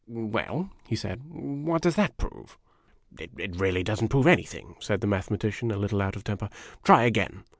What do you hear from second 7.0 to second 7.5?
again."